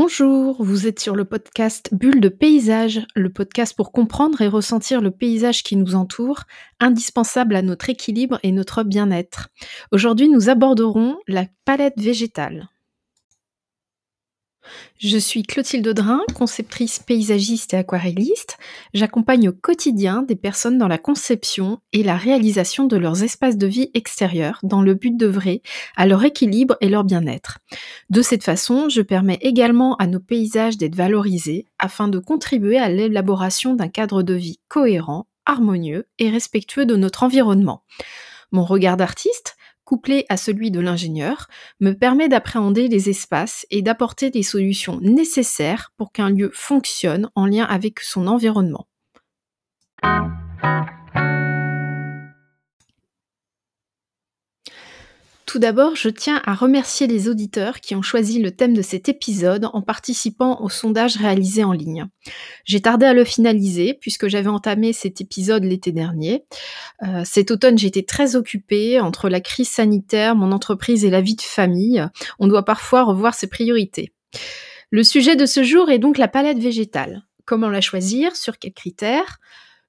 Bonjour, 0.00 0.62
vous 0.62 0.86
êtes 0.86 1.00
sur 1.00 1.16
le 1.16 1.24
podcast 1.24 1.88
Bulle 1.92 2.20
de 2.20 2.28
paysage, 2.28 3.04
le 3.16 3.30
podcast 3.30 3.74
pour 3.76 3.90
comprendre 3.90 4.40
et 4.40 4.46
ressentir 4.46 5.00
le 5.00 5.10
paysage 5.10 5.64
qui 5.64 5.74
nous 5.74 5.96
entoure, 5.96 6.44
indispensable 6.78 7.56
à 7.56 7.62
notre 7.62 7.90
équilibre 7.90 8.38
et 8.44 8.52
notre 8.52 8.84
bien-être. 8.84 9.48
Aujourd'hui, 9.90 10.28
nous 10.28 10.50
aborderons 10.50 11.18
la 11.26 11.46
palette 11.64 12.00
végétale. 12.00 12.68
Je 14.98 15.18
suis 15.18 15.42
Clotilde 15.42 15.86
Audrin, 15.86 16.20
conceptrice 16.34 16.98
paysagiste 16.98 17.74
et 17.74 17.76
aquarelliste. 17.76 18.58
J'accompagne 18.94 19.48
au 19.48 19.52
quotidien 19.52 20.22
des 20.22 20.36
personnes 20.36 20.78
dans 20.78 20.88
la 20.88 20.98
conception 20.98 21.78
et 21.92 22.02
la 22.02 22.16
réalisation 22.16 22.84
de 22.84 22.96
leurs 22.96 23.22
espaces 23.22 23.56
de 23.56 23.66
vie 23.66 23.90
extérieurs 23.94 24.58
dans 24.62 24.82
le 24.82 24.94
but 24.94 25.16
d'œuvrer 25.16 25.62
à 25.96 26.06
leur 26.06 26.24
équilibre 26.24 26.76
et 26.80 26.88
leur 26.88 27.04
bien-être. 27.04 27.58
De 28.10 28.22
cette 28.22 28.44
façon, 28.44 28.88
je 28.88 29.02
permets 29.02 29.38
également 29.40 29.96
à 29.96 30.06
nos 30.06 30.20
paysages 30.20 30.78
d'être 30.78 30.96
valorisés 30.96 31.66
afin 31.78 32.08
de 32.08 32.18
contribuer 32.18 32.78
à 32.78 32.88
l'élaboration 32.88 33.74
d'un 33.74 33.88
cadre 33.88 34.22
de 34.22 34.34
vie 34.34 34.58
cohérent, 34.68 35.26
harmonieux 35.46 36.06
et 36.18 36.30
respectueux 36.30 36.86
de 36.86 36.96
notre 36.96 37.22
environnement. 37.22 37.82
Mon 38.50 38.64
regard 38.64 38.96
d'artiste, 38.96 39.57
couplé 39.88 40.26
à 40.28 40.36
celui 40.36 40.70
de 40.70 40.80
l'ingénieur, 40.80 41.48
me 41.80 41.92
permet 41.92 42.28
d'appréhender 42.28 42.88
les 42.88 43.08
espaces 43.08 43.64
et 43.70 43.80
d'apporter 43.80 44.28
des 44.28 44.42
solutions 44.42 45.00
nécessaires 45.00 45.94
pour 45.96 46.12
qu'un 46.12 46.28
lieu 46.28 46.50
fonctionne 46.52 47.30
en 47.34 47.46
lien 47.46 47.64
avec 47.64 48.00
son 48.00 48.26
environnement. 48.26 48.86
Tout 55.48 55.58
d'abord, 55.58 55.96
je 55.96 56.10
tiens 56.10 56.42
à 56.44 56.54
remercier 56.54 57.06
les 57.06 57.26
auditeurs 57.26 57.80
qui 57.80 57.94
ont 57.94 58.02
choisi 58.02 58.38
le 58.38 58.50
thème 58.50 58.74
de 58.74 58.82
cet 58.82 59.08
épisode 59.08 59.70
en 59.72 59.80
participant 59.80 60.60
au 60.60 60.68
sondage 60.68 61.16
réalisé 61.16 61.64
en 61.64 61.72
ligne. 61.72 62.04
J'ai 62.66 62.82
tardé 62.82 63.06
à 63.06 63.14
le 63.14 63.24
finaliser 63.24 63.94
puisque 63.94 64.28
j'avais 64.28 64.50
entamé 64.50 64.92
cet 64.92 65.22
épisode 65.22 65.64
l'été 65.64 65.90
dernier. 65.90 66.44
Euh, 67.02 67.22
cet 67.24 67.50
automne, 67.50 67.78
j'étais 67.78 68.02
très 68.02 68.36
occupée 68.36 69.00
entre 69.00 69.30
la 69.30 69.40
crise 69.40 69.70
sanitaire, 69.70 70.36
mon 70.36 70.52
entreprise 70.52 71.06
et 71.06 71.10
la 71.10 71.22
vie 71.22 71.36
de 71.36 71.40
famille. 71.40 72.06
On 72.38 72.46
doit 72.46 72.66
parfois 72.66 73.04
revoir 73.04 73.32
ses 73.32 73.46
priorités. 73.46 74.12
Le 74.90 75.02
sujet 75.02 75.34
de 75.34 75.46
ce 75.46 75.62
jour 75.62 75.90
est 75.90 75.98
donc 75.98 76.18
la 76.18 76.28
palette 76.28 76.58
végétale. 76.58 77.22
Comment 77.46 77.70
la 77.70 77.80
choisir? 77.80 78.36
Sur 78.36 78.58
quels 78.58 78.74
critères? 78.74 79.38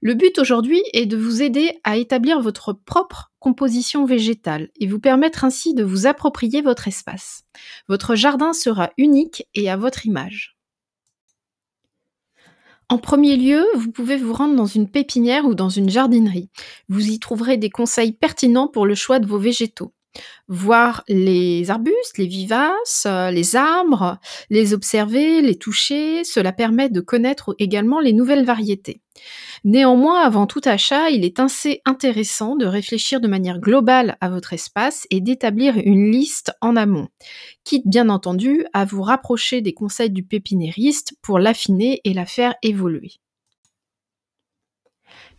Le 0.01 0.13
but 0.13 0.39
aujourd'hui 0.39 0.81
est 0.93 1.05
de 1.05 1.17
vous 1.17 1.41
aider 1.41 1.79
à 1.83 1.97
établir 1.97 2.39
votre 2.39 2.71
propre 2.71 3.31
composition 3.39 4.05
végétale 4.05 4.69
et 4.79 4.87
vous 4.87 4.99
permettre 4.99 5.43
ainsi 5.43 5.73
de 5.73 5.83
vous 5.83 6.07
approprier 6.07 6.61
votre 6.61 6.87
espace. 6.87 7.43
Votre 7.89 8.15
jardin 8.15 8.53
sera 8.53 8.91
unique 8.97 9.45
et 9.53 9.69
à 9.69 9.75
votre 9.75 10.05
image. 10.05 10.57
En 12.87 12.97
premier 12.97 13.35
lieu, 13.35 13.63
vous 13.75 13.91
pouvez 13.91 14.15
vous 14.15 14.33
rendre 14.33 14.55
dans 14.55 14.65
une 14.65 14.89
pépinière 14.89 15.45
ou 15.45 15.53
dans 15.53 15.69
une 15.69 15.89
jardinerie. 15.89 16.49
Vous 16.87 17.09
y 17.09 17.19
trouverez 17.19 17.57
des 17.57 17.69
conseils 17.69 18.13
pertinents 18.13 18.67
pour 18.67 18.85
le 18.85 18.95
choix 18.95 19.19
de 19.19 19.27
vos 19.27 19.37
végétaux. 19.37 19.93
Voir 20.47 21.03
les 21.07 21.69
arbustes, 21.69 22.17
les 22.17 22.27
vivaces, 22.27 23.05
euh, 23.05 23.31
les 23.31 23.55
arbres, 23.55 24.17
les 24.49 24.73
observer, 24.73 25.41
les 25.41 25.55
toucher, 25.55 26.23
cela 26.23 26.51
permet 26.51 26.89
de 26.89 27.01
connaître 27.01 27.55
également 27.59 27.99
les 27.99 28.13
nouvelles 28.13 28.45
variétés. 28.45 29.01
Néanmoins, 29.63 30.21
avant 30.21 30.47
tout 30.47 30.61
achat, 30.63 31.09
il 31.09 31.25
est 31.25 31.39
assez 31.39 31.81
intéressant 31.85 32.55
de 32.55 32.65
réfléchir 32.65 33.19
de 33.19 33.27
manière 33.27 33.59
globale 33.59 34.17
à 34.21 34.29
votre 34.29 34.53
espace 34.53 35.05
et 35.09 35.21
d'établir 35.21 35.75
une 35.77 36.11
liste 36.11 36.53
en 36.61 36.75
amont, 36.75 37.07
quitte 37.63 37.87
bien 37.87 38.09
entendu 38.09 38.65
à 38.73 38.85
vous 38.85 39.01
rapprocher 39.01 39.61
des 39.61 39.73
conseils 39.73 40.11
du 40.11 40.23
pépinériste 40.23 41.13
pour 41.21 41.39
l'affiner 41.39 42.01
et 42.05 42.13
la 42.13 42.25
faire 42.25 42.55
évoluer. 42.63 43.19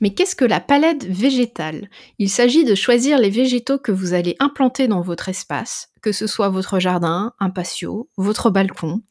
Mais 0.00 0.14
qu'est-ce 0.14 0.34
que 0.34 0.46
la 0.46 0.60
palette 0.60 1.04
végétale? 1.04 1.90
Il 2.18 2.30
s'agit 2.30 2.64
de 2.64 2.74
choisir 2.74 3.18
les 3.18 3.28
végétaux 3.28 3.78
que 3.78 3.92
vous 3.92 4.14
allez 4.14 4.34
implanter 4.38 4.88
dans 4.88 5.02
votre 5.02 5.28
espace, 5.28 5.90
que 6.00 6.12
ce 6.12 6.26
soit 6.26 6.48
votre 6.48 6.78
jardin, 6.78 7.34
un 7.38 7.50
patio, 7.50 8.08
votre 8.16 8.50
balcon. 8.50 9.02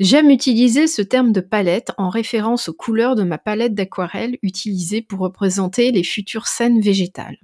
J'aime 0.00 0.30
utiliser 0.30 0.86
ce 0.86 1.02
terme 1.02 1.32
de 1.32 1.40
palette 1.40 1.92
en 1.98 2.08
référence 2.08 2.70
aux 2.70 2.72
couleurs 2.72 3.14
de 3.14 3.24
ma 3.24 3.36
palette 3.36 3.74
d'aquarelle 3.74 4.38
utilisée 4.42 5.02
pour 5.02 5.18
représenter 5.20 5.92
les 5.92 6.04
futures 6.04 6.46
scènes 6.46 6.80
végétales. 6.80 7.36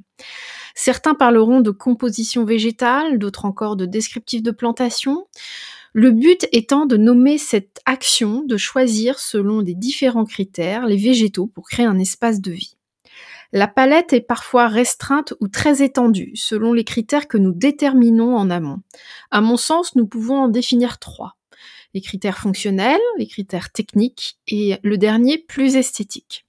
Certains 0.75 1.15
parleront 1.15 1.61
de 1.61 1.71
composition 1.71 2.45
végétale, 2.45 3.19
d'autres 3.19 3.45
encore 3.45 3.77
de 3.77 3.85
descriptif 3.85 4.43
de 4.43 4.51
plantation. 4.51 5.27
Le 5.93 6.11
but 6.13 6.47
étant 6.53 6.87
de 6.87 6.97
nommer 6.97 7.37
cette 7.37 7.81
action, 7.85 8.45
de 8.45 8.57
choisir 8.57 9.19
selon 9.19 9.63
des 9.63 9.75
différents 9.75 10.25
critères 10.25 10.87
les 10.87 10.97
végétaux 10.97 11.49
pour 11.49 11.69
créer 11.69 11.87
un 11.87 11.99
espace 11.99 12.41
de 12.41 12.53
vie. 12.53 12.78
La 13.53 13.67
palette 13.67 14.13
est 14.13 14.21
parfois 14.21 14.69
restreinte 14.69 15.33
ou 15.41 15.49
très 15.49 15.83
étendue, 15.83 16.33
selon 16.35 16.75
les 16.75 16.85
critères 16.85 17.29
que 17.29 17.39
nous 17.39 17.53
déterminons 17.53 18.37
en 18.37 18.51
amont. 18.51 18.81
À 19.31 19.41
mon 19.41 19.57
sens, 19.57 19.97
nous 19.97 20.07
pouvons 20.07 20.43
en 20.43 20.49
définir 20.49 20.99
trois. 20.99 21.37
Les 21.95 22.03
critères 22.03 22.39
fonctionnels, 22.39 23.01
les 23.17 23.27
critères 23.27 23.73
techniques 23.73 24.39
et 24.47 24.77
le 24.83 24.99
dernier 24.99 25.39
plus 25.39 25.77
esthétique. 25.77 26.45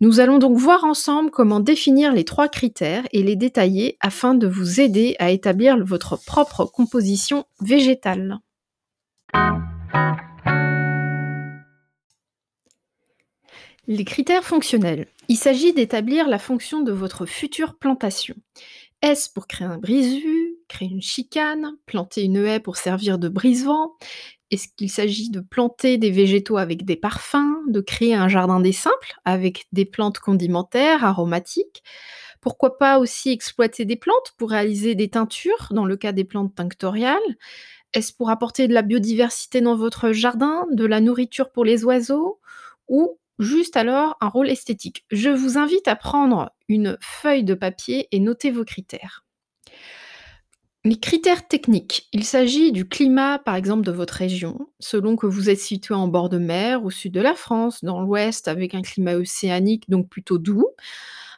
Nous 0.00 0.18
allons 0.18 0.38
donc 0.38 0.58
voir 0.58 0.82
ensemble 0.82 1.30
comment 1.30 1.60
définir 1.60 2.12
les 2.12 2.24
trois 2.24 2.48
critères 2.48 3.04
et 3.12 3.22
les 3.22 3.36
détailler 3.36 3.96
afin 4.00 4.34
de 4.34 4.48
vous 4.48 4.80
aider 4.80 5.14
à 5.20 5.30
établir 5.30 5.76
votre 5.84 6.16
propre 6.16 6.64
composition 6.64 7.44
végétale. 7.60 8.40
Les 13.86 14.04
critères 14.04 14.44
fonctionnels. 14.44 15.06
Il 15.28 15.36
s'agit 15.36 15.74
d'établir 15.74 16.26
la 16.26 16.38
fonction 16.38 16.80
de 16.80 16.92
votre 16.92 17.26
future 17.26 17.74
plantation. 17.74 18.34
Est-ce 19.02 19.30
pour 19.30 19.46
créer 19.46 19.66
un 19.66 19.76
brise-vue, 19.76 20.56
créer 20.68 20.88
une 20.88 21.02
chicane, 21.02 21.76
planter 21.84 22.22
une 22.22 22.36
haie 22.36 22.60
pour 22.60 22.78
servir 22.78 23.18
de 23.18 23.28
brise-vent 23.28 23.92
Est-ce 24.50 24.68
qu'il 24.74 24.90
s'agit 24.90 25.28
de 25.28 25.40
planter 25.40 25.98
des 25.98 26.10
végétaux 26.10 26.56
avec 26.56 26.86
des 26.86 26.96
parfums, 26.96 27.60
de 27.68 27.82
créer 27.82 28.14
un 28.14 28.28
jardin 28.28 28.58
des 28.58 28.72
simples 28.72 29.16
avec 29.26 29.66
des 29.72 29.84
plantes 29.84 30.18
condimentaires, 30.18 31.04
aromatiques? 31.04 31.82
Pourquoi 32.40 32.78
pas 32.78 32.98
aussi 32.98 33.30
exploiter 33.30 33.84
des 33.84 33.96
plantes 33.96 34.32
pour 34.38 34.50
réaliser 34.50 34.94
des 34.94 35.10
teintures 35.10 35.68
dans 35.72 35.84
le 35.84 35.98
cas 35.98 36.12
des 36.12 36.24
plantes 36.24 36.54
tinctoriales? 36.54 37.18
Est-ce 37.92 38.14
pour 38.14 38.30
apporter 38.30 38.66
de 38.66 38.72
la 38.72 38.82
biodiversité 38.82 39.60
dans 39.60 39.76
votre 39.76 40.12
jardin, 40.12 40.66
de 40.70 40.86
la 40.86 41.00
nourriture 41.00 41.52
pour 41.52 41.66
les 41.66 41.84
oiseaux 41.84 42.40
ou 42.88 43.18
Juste 43.38 43.76
alors 43.76 44.16
un 44.20 44.28
rôle 44.28 44.48
esthétique. 44.48 45.04
Je 45.10 45.30
vous 45.30 45.58
invite 45.58 45.88
à 45.88 45.96
prendre 45.96 46.52
une 46.68 46.96
feuille 47.00 47.44
de 47.44 47.54
papier 47.54 48.08
et 48.12 48.20
noter 48.20 48.50
vos 48.50 48.64
critères. 48.64 49.24
Les 50.86 51.00
critères 51.00 51.48
techniques. 51.48 52.08
Il 52.12 52.24
s'agit 52.24 52.70
du 52.70 52.86
climat, 52.86 53.38
par 53.38 53.54
exemple, 53.54 53.86
de 53.86 53.90
votre 53.90 54.14
région, 54.14 54.68
selon 54.80 55.16
que 55.16 55.26
vous 55.26 55.48
êtes 55.48 55.58
situé 55.58 55.94
en 55.94 56.08
bord 56.08 56.28
de 56.28 56.36
mer, 56.36 56.84
au 56.84 56.90
sud 56.90 57.12
de 57.12 57.22
la 57.22 57.34
France, 57.34 57.82
dans 57.82 58.02
l'ouest, 58.02 58.48
avec 58.48 58.74
un 58.74 58.82
climat 58.82 59.14
océanique, 59.14 59.88
donc 59.88 60.10
plutôt 60.10 60.36
doux, 60.36 60.68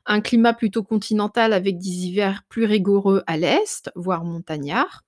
un 0.05 0.21
climat 0.21 0.53
plutôt 0.53 0.83
continental 0.83 1.53
avec 1.53 1.79
des 1.79 2.07
hivers 2.07 2.43
plus 2.49 2.65
rigoureux 2.65 3.23
à 3.29 3.37
l'est, 3.37 3.89
voire 3.95 4.25
montagnards. 4.25 5.05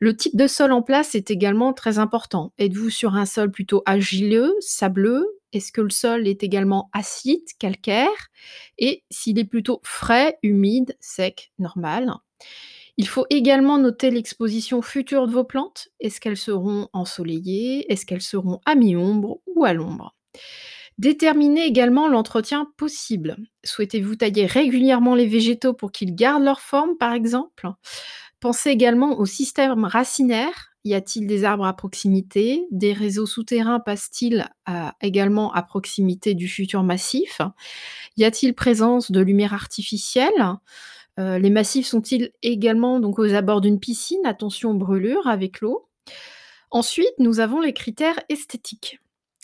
Le 0.00 0.16
type 0.16 0.36
de 0.36 0.46
sol 0.46 0.72
en 0.72 0.80
place 0.80 1.14
est 1.14 1.30
également 1.30 1.74
très 1.74 1.98
important. 1.98 2.52
Êtes-vous 2.58 2.88
sur 2.88 3.16
un 3.16 3.26
sol 3.26 3.50
plutôt 3.50 3.82
agileux, 3.84 4.54
sableux, 4.60 5.26
est-ce 5.52 5.72
que 5.72 5.80
le 5.80 5.90
sol 5.90 6.26
est 6.26 6.42
également 6.42 6.90
acide, 6.92 7.44
calcaire? 7.58 8.28
Et 8.78 9.04
s'il 9.10 9.38
est 9.38 9.44
plutôt 9.44 9.80
frais, 9.82 10.38
humide, 10.42 10.96
sec, 11.00 11.52
normal? 11.58 12.12
Il 12.96 13.06
faut 13.06 13.26
également 13.30 13.78
noter 13.78 14.10
l'exposition 14.10 14.82
future 14.82 15.26
de 15.26 15.32
vos 15.32 15.44
plantes. 15.44 15.88
Est-ce 16.00 16.20
qu'elles 16.20 16.36
seront 16.36 16.88
ensoleillées? 16.92 17.90
Est-ce 17.92 18.04
qu'elles 18.04 18.20
seront 18.22 18.60
à 18.66 18.74
mi-ombre 18.74 19.40
ou 19.46 19.64
à 19.64 19.72
l'ombre? 19.72 20.16
Déterminez 20.98 21.64
également 21.64 22.08
l'entretien 22.08 22.72
possible. 22.76 23.36
Souhaitez-vous 23.64 24.16
tailler 24.16 24.46
régulièrement 24.46 25.14
les 25.14 25.26
végétaux 25.26 25.72
pour 25.72 25.92
qu'ils 25.92 26.16
gardent 26.16 26.42
leur 26.42 26.60
forme, 26.60 26.96
par 26.98 27.12
exemple? 27.12 27.68
Pensez 28.40 28.70
également 28.70 29.18
au 29.18 29.26
système 29.26 29.84
racinaire 29.84 30.67
y 30.84 30.94
a-t-il 30.94 31.26
des 31.26 31.44
arbres 31.44 31.66
à 31.66 31.74
proximité? 31.74 32.66
Des 32.70 32.92
réseaux 32.92 33.26
souterrains 33.26 33.80
passent-ils 33.80 34.48
également 35.00 35.52
à 35.52 35.62
proximité 35.62 36.34
du 36.34 36.48
futur 36.48 36.82
massif? 36.82 37.40
Y 38.16 38.24
a-t-il 38.24 38.54
présence 38.54 39.10
de 39.10 39.20
lumière 39.20 39.54
artificielle? 39.54 40.56
Euh, 41.18 41.38
Les 41.38 41.50
massifs 41.50 41.86
sont-ils 41.86 42.32
également 42.42 43.00
donc 43.00 43.18
aux 43.18 43.34
abords 43.34 43.60
d'une 43.60 43.80
piscine? 43.80 44.24
Attention 44.24 44.70
aux 44.70 44.74
brûlures 44.74 45.26
avec 45.26 45.60
l'eau. 45.60 45.88
Ensuite, 46.70 47.14
nous 47.18 47.40
avons 47.40 47.60
les 47.60 47.72
critères 47.72 48.18
esthétiques. 48.28 49.00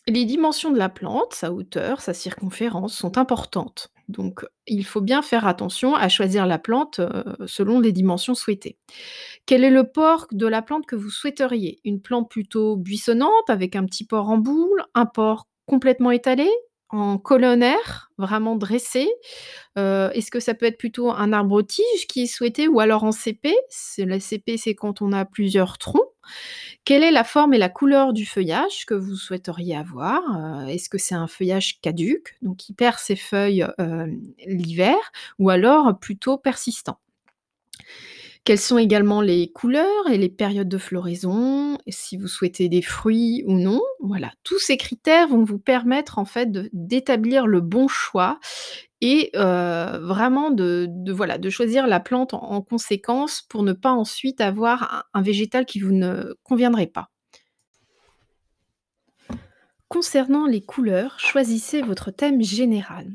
Les 0.07 0.27
dimensions 0.27 0.71
de 0.71 0.79
la 0.79 0.91
plante, 0.91 1.33
sa 1.33 1.53
hauteur, 1.53 2.01
sa 2.01 2.13
circonférence 2.13 2.95
sont 2.95 3.17
importantes. 3.17 3.94
Donc, 4.09 4.45
il 4.67 4.85
faut 4.85 5.01
bien 5.01 5.23
faire 5.23 5.47
attention 5.47 5.95
à 5.95 6.09
choisir 6.09 6.47
la 6.47 6.59
plante, 6.59 7.01
heu, 7.01 7.25
selon 7.47 7.81
les 7.81 7.93
dimensions 7.93 8.35
souhaitées. 8.35 8.77
Quel 9.47 9.65
est 9.65 9.71
le 9.71 9.85
port 9.91 10.27
de 10.33 10.47
la 10.47 10.63
plante 10.63 10.87
que 10.87 10.97
vous 10.97 11.11
souhaiteriez? 11.11 11.81
Une 11.85 12.01
plante 12.01 12.31
plutôt 12.31 12.77
buissonnante 12.77 13.49
avec 13.49 13.77
un 13.77 13.85
petit 13.87 14.07
port 14.07 14.31
en 14.31 14.39
boule, 14.39 14.85
un 14.95 15.07
port 15.07 15.49
complètement 15.67 16.11
étalé, 16.13 16.49
en 16.91 17.19
colonnaire, 17.19 18.11
vraiment 18.19 18.57
dressé? 18.57 19.09
Heu, 19.79 20.11
est-ce 20.15 20.31
que 20.31 20.41
ça 20.41 20.55
peut 20.55 20.67
être 20.67 20.79
plutôt 20.79 21.11
un 21.13 21.33
arbre-tige 21.33 22.07
qui 22.09 22.23
est 22.25 22.27
souhaité 22.27 22.69
ou 22.69 22.81
alors 22.81 23.05
en? 23.05 23.13
C'est 23.71 24.07
la 24.07 24.21
cépé, 24.21 24.57
c'est 24.59 24.75
quand 24.75 25.03
on 25.03 25.13
a 25.13 25.25
plusieurs 25.25 25.79
troncs. 25.79 26.09
Quelle 26.85 27.03
est 27.03 27.11
la 27.11 27.25
forme 27.25 27.55
et 27.55 27.59
la 27.59 27.69
couleur 27.69 28.13
du 28.13 28.27
feuillage 28.27 28.87
que 28.87 28.95
vous 28.95 29.17
souhaiteriez 29.17 29.77
avoir? 29.77 30.23
Heu, 30.67 30.69
est-ce 30.69 30.89
que 30.89 30.99
c'est 30.99 31.15
un 31.15 31.27
feuillage 31.27 31.81
caduc, 31.81 32.37
donc 32.43 32.59
qui 32.59 32.73
perd 32.73 32.99
ses 32.99 33.17
feuilles, 33.17 33.67
hem, 33.79 34.21
l'hiver 34.47 34.97
ou 35.39 35.51
alors 35.51 35.99
plutôt 35.99 36.39
persistant? 36.39 36.99
Quelles 38.45 38.59
sont 38.59 38.77
également 38.77 39.23
les 39.23 39.51
couleurs 39.53 40.11
et 40.11 40.19
les 40.19 40.29
périodes 40.29 40.69
de 40.69 40.77
floraison? 40.77 41.79
Si 41.89 42.19
vous 42.19 42.29
souhaitez 42.29 42.69
des 42.69 42.83
fruits 42.83 43.43
ou 43.47 43.55
non? 43.55 43.81
Voilà, 44.01 44.33
tous 44.43 44.59
ces 44.59 44.77
critères 44.77 45.29
vont 45.29 45.45
vous 45.45 45.59
permettre 45.59 46.19
en 46.19 46.27
fait 46.27 46.51
d'établir 46.75 47.47
le 47.47 47.63
bon 47.63 47.89
choix 47.89 48.39
et 49.07 49.31
vraiment 49.35 50.51
de 50.51 50.89
voilà, 51.13 51.37
de 51.37 51.51
choisir 51.51 51.87
la 51.87 52.01
plante 52.01 52.33
en 52.33 52.43
en 52.55 52.63
conséquence 52.63 53.43
pour 53.43 53.63
ne 53.63 53.75
pas 53.75 53.93
ensuite 53.93 54.41
avoir 54.41 54.95
un 54.95 55.03
un 55.13 55.23
végétal 55.23 55.67
qui 55.67 55.79
vous 55.81 55.93
ne 55.93 56.35
conviendrait 56.43 56.87
pas. 56.87 57.11
Concernant 59.89 60.47
les 60.47 60.63
couleurs, 60.63 61.21
choisissez 61.21 61.83
votre 61.83 62.11
thème 62.11 62.43
général. 62.43 63.13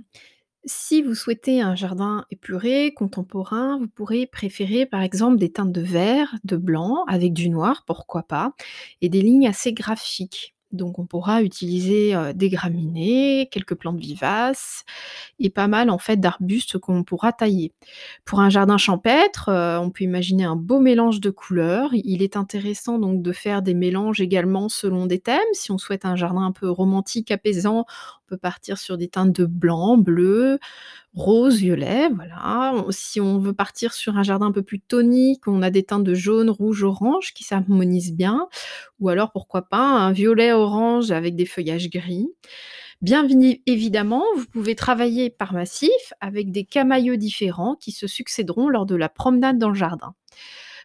Si 0.66 1.02
vous 1.02 1.16
souhaitez 1.16 1.62
un 1.62 1.74
jardin 1.74 2.26
épuré, 2.30 2.94
contemporain, 2.94 3.80
vous 3.80 3.88
pourrez 3.88 4.28
préférer 4.28 4.86
par 4.86 5.02
exemple 5.02 5.38
des 5.38 5.52
teintes 5.52 5.72
de 5.72 5.82
vert, 5.82 6.36
de 6.44 6.56
blanc 6.58 7.04
avec 7.08 7.34
du 7.34 7.50
noir, 7.50 7.84
pourquoi 7.88 8.24
pas, 8.24 8.54
et 9.02 9.10
des 9.10 9.22
lignes 9.22 9.48
assez 9.48 9.74
graphiques. 9.74 10.56
Donc 10.72 11.00
on 11.00 11.06
pourra 11.06 11.42
utiliser, 11.44 12.16
heu, 12.16 12.34
des 12.34 12.50
graminées, 12.50 13.48
quelques 13.52 13.76
plantes 13.76 14.00
vivaces 14.00 14.84
et 15.40 15.50
pas 15.50 15.68
mal 15.68 15.90
en 15.90 15.98
fait 16.00 16.18
d'arbustes 16.20 16.78
qu'on 16.80 17.04
pourra 17.04 17.34
tailler. 17.34 17.74
Pour 18.26 18.42
un 18.42 18.50
jardin 18.50 18.78
champêtre, 18.78 19.50
heu, 19.50 19.80
on 19.80 19.90
peut 19.92 20.04
imaginer 20.06 20.44
un 20.46 20.56
beau 20.56 20.80
mélange 20.80 21.22
de 21.22 21.30
couleurs. 21.32 21.92
Il 21.94 22.22
est 22.24 22.38
intéressant 22.38 23.00
donc 23.00 23.22
de 23.24 23.32
faire 23.32 23.62
des 23.62 23.74
mélanges 23.74 24.22
également 24.22 24.70
selon 24.70 25.06
des 25.08 25.20
thèmes. 25.20 25.40
Si 25.54 25.72
on 25.72 25.78
souhaite 25.78 26.06
un 26.06 26.16
jardin 26.16 26.44
un 26.46 26.52
peu 26.52 26.70
romantique, 26.70 27.32
apaisant, 27.32 27.86
peut 28.30 28.38
partir 28.38 28.78
sur 28.78 28.98
des 28.98 29.10
teintes 29.10 29.34
de 29.34 29.46
blanc, 29.46 29.98
bleu, 29.98 30.60
rose, 31.14 31.58
violet, 31.58 32.10
voilà. 32.10 32.74
Si 32.92 33.20
on 33.22 33.40
veut 33.40 33.54
partir 33.54 33.94
sur 33.94 34.18
un 34.18 34.24
jardin 34.24 34.48
un 34.48 34.52
peu 34.52 34.64
plus 34.64 34.80
tonique, 34.82 35.48
on 35.48 35.62
a 35.62 35.72
des 35.72 35.84
teintes 35.84 36.04
de 36.04 36.14
jaune, 36.14 36.50
rouge, 36.50 36.84
orange 36.84 37.34
qui 37.34 37.44
s'harmonisent 37.44 38.14
bien 38.14 38.48
ou 39.00 39.10
alors 39.10 39.32
pourquoi 39.32 39.64
pas 39.64 39.84
un 39.84 40.12
violet 40.12 40.52
orange 40.54 41.12
avec 41.12 41.36
des 41.36 41.46
feuillages 41.46 41.90
gris. 41.90 42.28
Bien 43.02 43.26
évidemment, 43.66 44.24
vous 44.36 44.46
pouvez 44.48 44.76
travailler 44.76 45.30
par 45.30 45.54
massif 45.54 46.14
avec 46.20 46.52
des 46.52 46.66
camaïeux 46.66 47.18
différents 47.18 47.76
qui 47.76 47.92
se 47.94 48.08
succéderont 48.08 48.68
lors 48.70 48.86
de 48.86 48.96
la 48.96 49.08
promenade 49.10 49.58
dans 49.58 49.70
le 49.70 49.76
jardin. 49.76 50.16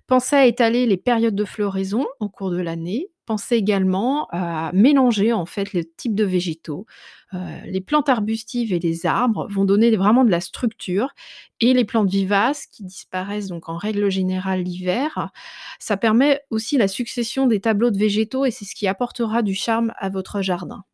Pensez 0.06 0.36
à 0.36 0.46
étaler 0.46 0.86
les 0.86 0.96
périodes 0.98 1.34
de 1.34 1.44
floraison 1.44 2.06
au 2.20 2.28
cours 2.28 2.50
de 2.50 2.60
l'année. 2.60 3.08
Pensez 3.26 3.56
également 3.56 4.28
à 4.32 4.70
mélanger 4.72 5.32
en 5.32 5.46
fait 5.46 5.72
le 5.72 5.82
type 5.84 6.14
de 6.14 6.24
végétaux. 6.24 6.86
Heu, 7.32 7.38
les 7.64 7.80
plantes 7.80 8.08
arbustives 8.08 8.72
et 8.72 8.78
les 8.78 9.06
arbres 9.06 9.46
vont 9.50 9.64
donner 9.64 9.94
vraiment 9.96 10.24
de 10.24 10.30
la 10.30 10.40
structure 10.40 11.14
et 11.60 11.72
les 11.72 11.84
plantes 11.84 12.10
vivaces 12.10 12.66
qui 12.66 12.84
disparaissent 12.84 13.48
donc 13.48 13.68
en 13.68 13.76
règle 13.76 14.10
générale 14.10 14.62
l'hiver, 14.62 15.30
ça 15.78 15.96
permet 15.96 16.42
aussi 16.50 16.76
la 16.76 16.88
succession 16.88 17.46
des 17.46 17.60
tableaux 17.60 17.90
de 17.90 17.98
végétaux 17.98 18.44
et 18.44 18.50
c'est 18.50 18.64
ce 18.64 18.74
qui 18.74 18.86
apportera 18.86 19.42
du 19.42 19.54
charme 19.54 19.92
à 19.96 20.08
votre 20.10 20.42
jardin. 20.42 20.84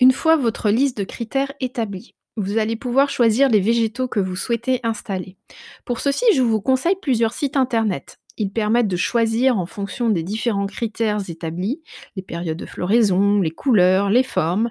Une 0.00 0.12
fois 0.12 0.36
votre 0.36 0.70
liste 0.70 0.96
de 0.96 1.04
critères 1.04 1.52
établie, 1.60 2.14
vous 2.40 2.58
allez 2.58 2.76
pouvoir 2.76 3.10
choisir 3.10 3.48
les 3.48 3.60
végétaux 3.60 4.08
que 4.08 4.20
vous 4.20 4.36
souhaitez 4.36 4.80
installer. 4.82 5.36
Pour 5.84 6.00
ceci, 6.00 6.24
je 6.34 6.42
vous 6.42 6.60
conseille 6.60 6.96
plusieurs 7.00 7.32
sites 7.32 7.56
internet. 7.56 8.18
Ils 8.38 8.50
permettent 8.50 8.88
de 8.88 8.96
choisir 8.96 9.58
en 9.58 9.66
fonction 9.66 10.08
des 10.08 10.22
différents 10.22 10.66
critères 10.66 11.20
établis, 11.28 11.82
les 12.16 12.22
périodes 12.22 12.56
de 12.56 12.66
floraison, 12.66 13.40
les 13.40 13.50
couleurs, 13.50 14.08
les 14.08 14.22
formes, 14.22 14.70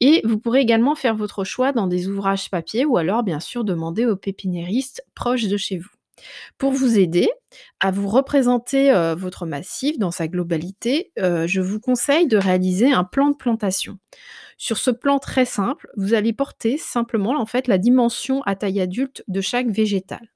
et 0.00 0.20
vous 0.24 0.38
pourrez 0.38 0.60
également 0.60 0.94
faire 0.94 1.16
votre 1.16 1.44
choix 1.44 1.72
dans 1.72 1.86
des 1.86 2.08
ouvrages 2.08 2.50
papier 2.50 2.84
ou 2.84 2.98
alors 2.98 3.22
bien 3.22 3.40
sûr 3.40 3.64
demander 3.64 4.06
aux 4.06 4.16
pépiniéristes 4.16 5.02
proches 5.14 5.46
de 5.48 5.56
chez 5.56 5.78
vous. 5.78 5.95
Pour 6.58 6.72
vous 6.72 6.98
aider 6.98 7.28
à 7.80 7.90
vous 7.90 8.08
représenter, 8.08 8.90
heu, 8.92 9.14
votre 9.14 9.46
massif 9.46 9.98
dans 9.98 10.10
sa 10.10 10.28
globalité, 10.28 11.12
heu, 11.18 11.46
je 11.46 11.60
vous 11.60 11.80
conseille 11.80 12.26
de 12.26 12.36
réaliser 12.38 12.92
un 12.92 13.04
plan 13.04 13.28
de 13.30 13.36
plantation. 13.36 13.98
Sur 14.58 14.78
ce 14.78 14.90
plan 14.90 15.18
très 15.18 15.44
simple, 15.46 15.88
vous 15.96 16.14
allez 16.14 16.32
porter 16.32 16.78
simplement 16.78 17.40
en 17.40 17.46
fait 17.46 17.68
la 17.68 17.78
dimension 17.78 18.42
à 18.44 18.56
taille 18.56 18.80
adulte 18.80 19.24
de 19.28 19.40
chaque 19.40 19.68
végétal. 19.70 20.32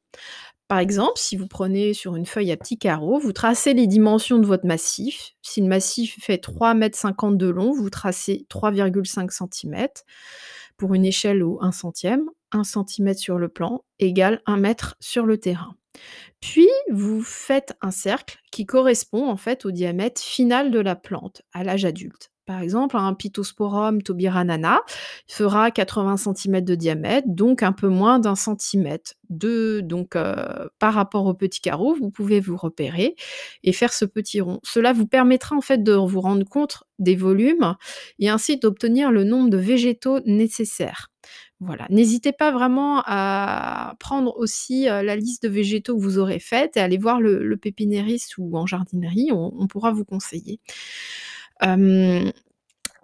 Par 0.69 0.79
exemple, 0.79 1.15
si 1.17 1.37
vous 1.37 1.49
prenez 1.49 1.95
sur 1.95 2.17
une 2.17 2.27
feuille 2.27 2.53
à 2.53 2.57
petits 2.57 2.79
carreaux, 2.79 3.19
vous 3.19 3.33
tracez 3.33 3.75
les 3.75 3.87
dimensions 3.89 4.39
de 4.39 4.47
votre 4.47 4.67
massif. 4.67 5.33
Si 5.43 5.61
le 5.61 5.67
massif 5.69 6.17
fait 6.23 6.39
3,50 6.39 7.33
m 7.33 7.37
de 7.39 7.49
long, 7.49 7.73
vous 7.73 7.91
tracez 7.91 8.47
3,5 8.49 9.31
centimètres 9.33 10.03
pour 10.77 10.95
une 10.95 11.05
échelle 11.05 11.43
au 11.43 11.59
1 11.63 11.73
centième. 11.73 12.25
1 12.53 12.65
centimètre 12.65 13.21
sur 13.21 13.39
le 13.39 13.49
plan 13.49 13.85
égale 13.99 14.41
1 14.47 14.57
mètre 14.57 14.97
sur 15.01 15.27
le 15.27 15.39
terrain. 15.39 15.75
Puis 16.41 16.69
vous 16.91 17.23
faites 17.23 17.77
un 17.83 17.91
cercle 17.91 18.39
qui 18.51 18.65
correspond 18.67 19.29
en 19.29 19.37
fait 19.37 19.65
au 19.65 19.71
diamètre 19.71 20.21
final 20.21 20.71
de 20.71 20.79
la 20.79 20.97
plante 20.97 21.43
à 21.53 21.65
l'âge 21.65 21.85
adulte. 21.85 22.31
Par 22.51 22.63
exemple, 22.63 22.97
un 22.97 23.15
Pittosporum 23.15 24.03
tobiranana 24.03 24.81
fera 25.29 25.71
80 25.71 26.17
centimètres 26.17 26.67
de 26.67 26.75
diamètre, 26.75 27.29
donc 27.29 27.63
un 27.63 27.71
peu 27.71 27.87
moins 27.87 28.19
d'un 28.19 28.35
centimètre. 28.35 29.15
De 29.29 29.81
donc 29.85 30.17
heu, 30.17 30.35
par 30.81 30.95
rapport 30.95 31.27
au 31.27 31.35
petit 31.35 31.61
carreau, 31.61 31.95
vous 31.95 32.11
pouvez 32.11 32.41
vous 32.41 32.57
repérer 32.57 33.15
et 33.63 33.73
faire 33.73 33.93
ce 33.93 34.05
petit 34.05 34.41
rond. 34.41 34.59
Cela 34.65 34.93
vous 34.93 35.07
permettra 35.07 35.55
en 35.55 35.61
fait 35.61 35.85
de 35.85 35.93
vous 35.93 36.21
rendre 36.21 36.45
compte 36.45 36.83
des 36.99 37.15
volumes 37.15 37.77
et 38.19 38.29
ainsi 38.29 38.59
d'obtenir 38.59 39.13
le 39.13 39.23
nombre 39.23 39.49
de 39.51 39.59
végétaux 39.59 40.19
nécessaires. 40.27 41.13
Voilà, 41.63 41.87
n'hésitez 41.91 42.33
pas 42.33 42.53
vraiment 42.53 43.03
à 43.05 43.95
prendre 44.01 44.35
aussi, 44.39 44.85
la 44.85 45.15
liste 45.15 45.43
de 45.43 45.49
végétaux 45.51 45.95
que 45.95 46.01
vous 46.03 46.17
aurez 46.19 46.39
faite 46.39 46.79
et 46.79 46.81
aller 46.81 46.97
voir 46.97 47.21
le 47.21 47.45
le 47.45 47.57
pépiniériste 47.59 48.39
ou 48.39 48.57
en 48.57 48.65
jardinerie, 48.65 49.29
on 49.31 49.67
pourra 49.67 49.91
vous 49.93 50.07
conseiller. 50.07 50.59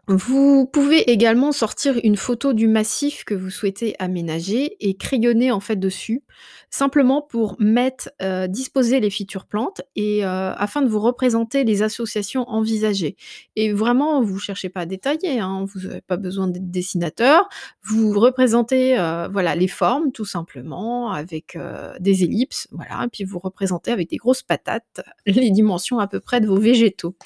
Vous 0.09 0.67
pouvez 0.67 1.11
également 1.11 1.51
sortir 1.51 1.99
une 2.05 2.17
photo 2.17 2.53
du 2.53 2.69
massif 2.69 3.25
que 3.25 3.35
vous 3.35 3.51
souhaitez 3.51 3.97
aménager 3.99 4.77
et 4.79 4.97
crayonner 4.97 5.51
en 5.51 5.59
fait 5.59 5.75
dessus, 5.77 6.23
simplement 6.71 7.23
pour 7.23 7.57
mettre, 7.59 8.11
heu, 8.23 8.47
disposer 8.47 9.01
les 9.01 9.11
futures 9.11 9.47
plantes 9.47 9.83
et 9.97 10.23
heu, 10.25 10.27
afin 10.29 10.83
de 10.83 10.89
vous 10.89 11.01
représenter 11.01 11.65
les 11.65 11.83
associations 11.83 12.49
envisagées. 12.49 13.17
Et 13.57 13.73
vraiment, 13.73 14.23
vous 14.23 14.39
cherchez 14.39 14.69
pas 14.69 14.83
à 14.83 14.87
détailler, 14.87 15.41
hein, 15.41 15.65
vous 15.75 15.87
avez 15.87 16.03
pas 16.03 16.17
besoin 16.17 16.47
d'être 16.47 16.71
dessinateur. 16.71 17.49
Vous 17.83 18.19
représentez, 18.21 18.97
heu, 18.97 19.29
voilà, 19.33 19.57
les 19.57 19.69
formes 19.69 20.13
tout 20.13 20.25
simplement 20.25 21.11
avec, 21.11 21.59
des 21.99 22.23
ellipses, 22.23 22.69
voilà, 22.71 23.05
et 23.05 23.09
puis 23.09 23.25
vous 23.25 23.39
représentez 23.41 23.91
avec 23.91 24.09
des 24.11 24.17
grosses 24.19 24.43
patates 24.45 25.01
les 25.27 25.51
dimensions 25.51 25.99
à 25.99 26.07
peu 26.07 26.21
près 26.21 26.41
de 26.41 26.47
vos 26.47 26.61
végétaux. 26.61 27.17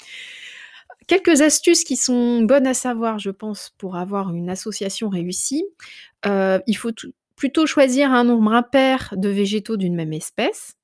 Quelques 1.07 1.41
astuces 1.41 1.83
qui 1.83 1.95
sont 1.97 2.41
bonnes 2.43 2.67
à 2.67 2.73
savoir, 2.73 3.19
je 3.19 3.31
pense, 3.31 3.71
pour 3.77 3.95
avoir 3.95 4.33
une 4.33 4.49
association 4.49 5.09
réussie. 5.09 5.65
Heu, 6.25 6.61
il 6.67 6.77
faut 6.77 6.91
plutôt 7.35 7.65
choisir 7.65 8.11
un 8.11 8.23
nombre 8.23 8.53
impair 8.53 9.13
de 9.17 9.29
végétaux 9.29 9.77
d'une 9.77 9.95
même 9.95 10.13
espèce, 10.13 10.75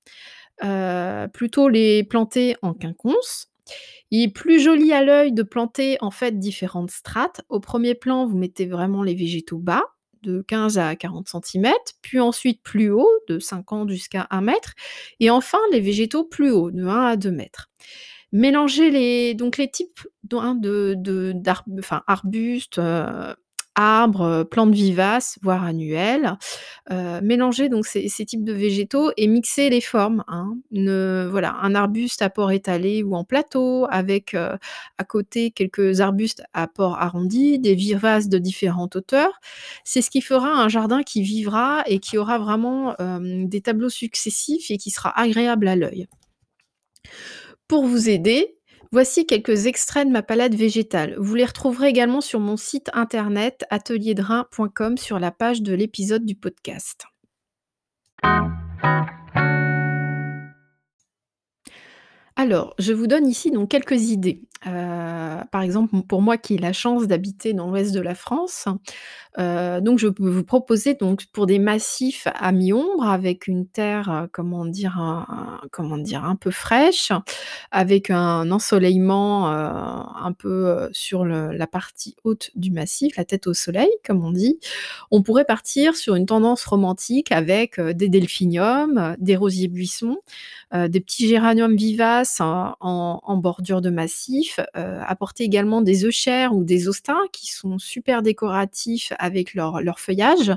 heu, 0.64 1.28
plutôt 1.34 1.70
les 1.70 2.04
planter 2.04 2.56
en 2.62 2.74
quinconce. 2.74 3.48
Il 4.12 4.24
est 4.24 4.34
plus 4.34 4.60
joli 4.62 4.94
à 4.94 5.04
l'œil 5.04 5.34
de 5.34 5.44
planter, 5.44 5.98
en 6.02 6.12
fait, 6.12 6.40
différentes 6.40 6.92
strates. 6.92 7.42
Au 7.50 7.60
premier 7.60 7.96
plan, 7.96 8.26
vous 8.28 8.38
mettez 8.38 8.66
vraiment 8.68 9.04
les 9.04 9.16
végétaux 9.16 9.60
bas, 9.60 9.84
de 10.24 10.42
15 10.42 10.78
à 10.80 10.96
40 10.96 11.30
centimètres, 11.30 11.94
puis 12.02 12.20
ensuite 12.20 12.62
plus 12.64 12.92
haut, 12.92 13.10
de 13.30 13.40
50 13.40 13.90
jusqu'à 13.90 14.28
1 14.32 14.42
mètre, 14.42 14.74
et 15.20 15.30
enfin 15.30 15.60
les 15.72 15.82
végétaux 15.82 16.24
plus 16.26 16.52
hauts, 16.52 16.72
de 16.72 16.86
1 16.86 17.06
à 17.08 17.18
2 17.18 17.32
mètres. 17.32 17.70
Mélanger 18.34 18.92
les 18.92 19.34
donc 19.36 19.58
les 19.58 19.70
types 19.70 20.02
hein, 20.34 20.56
de 20.56 20.96
arbustes, 22.08 22.78
heu, 22.78 23.06
arbres, 23.76 24.22
heu, 24.42 24.46
plantes 24.46 24.74
vivaces, 24.74 25.40
voire 25.42 25.64
annuelles. 25.64 26.34
Heu, 26.92 27.22
mélanger 27.22 27.70
donc 27.70 27.86
ces 27.86 28.10
types 28.26 28.46
de 28.46 28.54
végétaux 28.54 29.12
et 29.18 29.28
mixer 29.28 29.70
les 29.70 29.82
formes, 29.82 30.24
hein. 30.30 30.56
Voilà, 31.30 31.56
un 31.62 31.76
arbuste 31.76 32.22
à 32.24 32.30
port 32.32 32.52
étalé 32.54 33.04
ou 33.04 33.16
en 33.16 33.26
plateau 33.26 33.88
avec, 33.92 34.34
à 34.36 35.04
côté 35.08 35.52
quelques 35.52 36.02
arbustes 36.02 36.44
à 36.54 36.68
port 36.68 36.98
arrondi, 37.02 37.60
des 37.60 37.76
vivaces 37.76 38.30
de 38.30 38.40
différentes 38.40 38.96
hauteurs. 38.96 39.42
C'est 39.86 40.02
ce 40.02 40.10
qui 40.12 40.22
fera 40.22 40.50
un 40.52 40.70
jardin 40.70 41.04
qui 41.04 41.24
vivra 41.24 41.84
et 41.88 42.00
qui 42.00 42.18
aura 42.18 42.40
vraiment, 42.40 42.96
des 43.22 43.62
tableaux 43.62 43.90
successifs 43.90 44.72
et 44.72 44.78
qui 44.80 44.92
sera 44.92 45.12
agréable 45.20 45.68
à 45.68 45.76
l'œil. 45.78 46.08
Pour 47.68 47.86
vous 47.86 48.08
aider, 48.08 48.58
voici 48.94 49.26
quelques 49.26 49.66
extraits 49.66 50.08
de 50.08 50.14
ma 50.14 50.24
palette 50.24 50.56
végétale. 50.56 51.16
Vous 51.20 51.36
les 51.36 51.44
retrouverez 51.44 51.90
également 51.90 52.22
sur 52.22 52.40
mon 52.40 52.56
site 52.56 52.90
internet 52.94 53.66
atelierderhin.com 53.70 54.98
sur 54.98 55.20
la 55.20 55.32
page 55.32 55.62
de 55.62 55.74
l'épisode 55.74 56.24
du 56.24 56.36
podcast. 56.36 57.04
Alors, 62.38 62.74
je 62.80 62.94
vous 62.94 63.08
donne 63.08 63.28
ici 63.28 63.52
donc 63.52 63.70
quelques 63.70 64.12
idées. 64.12 64.44
Heu, 64.66 64.70
par 65.52 65.62
exemple, 65.62 65.94
pour 66.08 66.22
moi 66.22 66.38
qui 66.38 66.56
ai 66.56 66.58
la 66.58 66.74
chance 66.74 67.06
d'habiter 67.08 67.54
dans 67.54 67.68
l'ouest 67.70 67.94
de 67.94 68.02
la 68.02 68.16
France, 68.16 68.66
heu, 69.40 69.82
donc 69.82 70.00
je 70.00 70.08
peux 70.08 70.30
vous 70.30 70.44
proposer 70.44 70.96
donc 70.96 71.26
pour 71.34 71.46
des 71.48 71.60
massifs 71.60 72.28
à 72.36 72.52
mi-ombre 72.52 73.08
avec 73.08 73.48
une 73.48 73.68
terre, 73.68 74.10
heu, 74.26 74.30
comment 74.32 74.66
dire? 74.66 74.98
Un 75.00 75.62
comment 75.72 75.98
dire? 75.98 76.26
Un 76.26 76.36
peu 76.36 76.52
fraîche, 76.52 77.12
avec 77.72 78.10
un 78.12 78.52
ensoleillement, 78.52 79.48
un 79.50 80.34
peu, 80.34 80.90
sur 80.94 81.26
la 81.26 81.68
partie 81.68 82.16
haute 82.24 82.52
du 82.56 82.72
massif, 82.72 83.18
la 83.18 83.26
tête 83.26 83.48
au 83.48 83.54
soleil 83.54 83.90
comme 84.06 84.24
on 84.26 84.32
dit. 84.32 84.60
On 85.12 85.22
pourrait 85.24 85.46
partir 85.46 85.96
sur 85.96 86.16
une 86.16 86.26
tendance 86.28 86.66
romantique 86.66 87.32
avec, 87.32 87.80
des 87.82 88.10
delphiniums, 88.10 89.16
des 89.20 89.36
rosiers 89.38 89.68
buissons, 89.70 90.18
des 90.74 91.00
petits 91.02 91.28
géraniums 91.30 91.76
vivaces 91.76 92.40
en 92.42 93.38
bordure 93.38 93.82
de 93.82 93.90
massif, 93.92 94.47
heu, 94.60 94.66
apporter 95.06 95.44
également 95.44 95.82
des 95.82 96.06
euchères 96.06 96.54
ou 96.56 96.64
des 96.64 96.88
hostas 96.88 97.16
qui 97.32 97.52
sont 97.54 97.78
super 97.80 98.22
décoratifs 98.24 99.14
avec 99.20 99.54
leur 99.54 99.82
leur 99.82 100.00
feuillage. 100.00 100.54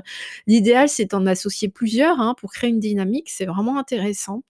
L'idéal, 0.47 0.89
c'est 0.89 1.11
d'en 1.11 1.25
associer 1.25 1.69
plusieurs, 1.69 2.19
hein, 2.19 2.35
pour 2.39 2.51
créer 2.53 2.69
une 2.69 2.79
dynamique, 2.79 3.29
c'est 3.29 3.45
vraiment 3.45 3.77
intéressant. 3.77 4.43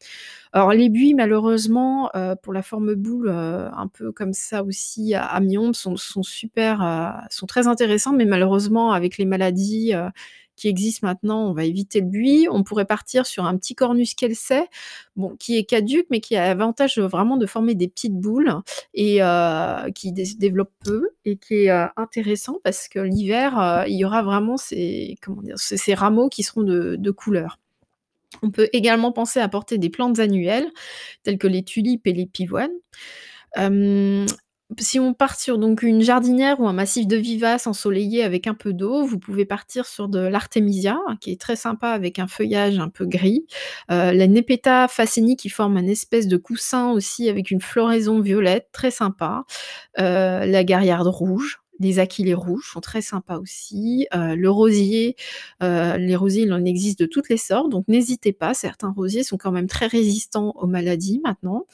Alors 0.54 0.72
les 0.74 0.90
buis 0.90 1.14
malheureusement, 1.16 2.10
heu, 2.16 2.36
pour 2.44 2.54
la 2.54 2.64
forme 2.64 2.96
boule, 2.96 3.30
heu, 3.30 3.70
un 3.76 3.88
peu 3.88 4.12
comme 4.12 4.34
ça 4.34 4.64
aussi 4.64 5.14
à 5.16 5.26
à 5.26 5.40
mi-ombre 5.42 5.76
sont 5.76 5.98
sont 5.98 6.24
super, 6.24 6.82
sont 7.30 7.46
très 7.48 7.68
intéressants, 7.68 8.14
mais 8.14 8.26
malheureusement 8.26 8.92
avec 8.94 9.18
les 9.18 9.26
maladies, 9.26 9.94
qui 10.62 10.68
existent 10.70 11.08
maintenant, 11.08 11.50
on 11.50 11.53
va 11.53 11.65
éviter 11.65 12.01
le 12.01 12.08
buis. 12.08 12.48
On 12.51 12.63
pourrait 12.63 12.86
partir 12.86 13.25
sur 13.25 13.46
un 13.46 13.58
petit 13.58 13.75
Cornus 13.75 14.13
Kelsay, 14.13 14.63
bon, 15.15 15.36
qui 15.39 15.58
est 15.58 15.63
caduc, 15.65 16.06
mais 16.12 16.20
qui 16.22 16.36
a 16.36 16.46
l'avantage, 16.48 16.98
heu, 17.00 17.06
vraiment 17.08 17.38
de 17.38 17.46
former 17.48 17.75
des 17.75 17.88
petites 17.88 18.13
boules 18.13 18.53
et 18.94 19.22
heu, 19.24 19.91
qui 19.96 20.10
se 20.25 20.38
développe 20.38 20.72
peu 20.86 21.10
et 21.25 21.38
qui 21.38 21.65
est, 21.65 21.72
heu, 21.72 21.88
intéressant 21.98 22.60
parce 22.63 22.88
que 22.88 23.00
l'hiver, 23.00 23.86
il 23.88 23.96
y 23.98 24.06
aura 24.06 24.22
vraiment 24.24 24.58
ces 24.58 25.15
comment 25.22 25.41
dire? 25.41 25.58
Ces 25.58 25.94
rameaux 25.96 26.30
qui 26.30 26.44
seront 26.44 26.63
de 26.63 26.96
de 26.98 27.12
couleur. 27.12 27.58
On 28.44 28.51
peut 28.51 28.70
également 28.74 29.12
penser 29.13 29.39
à 29.39 29.46
apporter 29.46 29.77
des 29.80 29.89
plantes 29.89 30.20
annuelles, 30.20 30.70
telles 31.24 31.38
que 31.39 31.48
les 31.48 31.63
tulipes 31.63 32.08
et 32.08 32.13
les 32.13 32.25
pivoines. 32.27 32.72
Si 34.80 35.00
on 35.00 35.13
part 35.13 35.40
sur 35.40 35.58
donc 35.58 35.84
une 35.84 36.01
jardinière 36.01 36.60
ou 36.60 36.68
un 36.68 36.74
massif 36.74 37.08
de 37.08 37.18
vivaces 37.18 37.68
ensoleillé 37.68 38.24
avec 38.24 38.48
un 38.48 38.54
peu 38.54 38.74
d'eau, 38.74 39.06
vous 39.06 39.20
pouvez 39.20 39.46
partir 39.46 39.86
sur 39.86 40.08
de 40.08 40.20
l'artémisia, 40.20 41.00
qui 41.20 41.32
est 41.32 41.40
très 41.42 41.56
sympa 41.56 41.90
avec 41.90 42.20
un 42.20 42.28
feuillage 42.28 42.80
un 42.80 42.90
peu 42.90 43.06
gris. 43.06 43.46
Heu, 43.92 44.12
la 44.13 44.28
Nepeta 44.28 44.88
phacénie 44.88 45.36
qui 45.36 45.50
forme 45.50 45.78
un 45.78 45.88
espèce 45.88 46.28
de 46.28 46.38
coussin 46.38 46.92
aussi 46.92 47.30
avec 47.30 47.51
une 47.51 47.62
floraison 47.62 48.22
violette, 48.22 48.68
très 48.72 48.92
sympa. 48.92 49.44
Heu, 50.00 50.04
la 50.04 50.63
gaillarde 50.63 51.08
rouge, 51.08 51.61
les 51.82 52.00
achillées 52.00 52.34
rouges 52.34 52.70
sont 52.74 52.82
très 52.82 53.02
sympas 53.02 53.40
aussi. 53.40 54.08
Heu, 54.16 54.36
le 54.36 54.50
rosier, 54.50 55.16
heu, 55.64 55.98
les 55.98 56.16
rosiers, 56.16 56.44
il 56.44 56.54
en 56.54 56.64
existe 56.66 57.00
de 57.00 57.06
toutes 57.06 57.30
les 57.30 57.38
sortes, 57.38 57.70
donc 57.70 57.86
n'hésitez 57.88 58.34
pas, 58.34 58.54
certains 58.54 58.92
rosiers 58.92 59.24
sont 59.24 59.38
quand 59.38 59.52
même 59.52 59.68
très 59.68 59.88
résistants 59.88 60.54
aux 60.58 60.68
maladies 60.68 61.22
maintenant. 61.24 61.66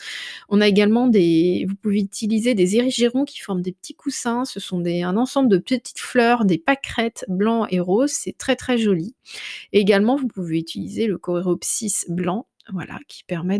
On 0.49 0.61
a 0.61 0.67
également 0.67 1.07
des 1.07 1.65
vous 1.69 1.75
pouvez 1.75 1.99
utiliser 1.99 2.55
des 2.55 2.77
érigérons 2.77 3.25
qui 3.25 3.39
forment 3.39 3.61
des 3.61 3.73
petits 3.73 3.95
coussins, 3.95 4.45
ce 4.45 4.59
sont 4.59 4.79
des 4.79 5.01
un 5.03 5.17
ensemble 5.17 5.49
de 5.49 5.57
petites 5.57 5.99
fleurs, 5.99 6.45
des 6.45 6.57
pâquerettes 6.57 7.25
blancs 7.29 7.67
et 7.71 7.79
roses, 7.79 8.11
c'est 8.13 8.37
très, 8.37 8.55
très 8.55 8.77
joli. 8.77 9.15
Également, 9.73 10.15
vous 10.15 10.27
pouvez 10.27 10.59
utiliser 10.59 11.07
le 11.07 11.17
Coréopsis 11.17 12.05
blanc, 12.09 12.47
voilà, 12.73 12.99
qui 13.07 13.23
permet 13.23 13.59